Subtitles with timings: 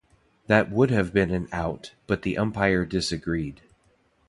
[0.47, 3.61] That would have been an out but the umpire disagreed.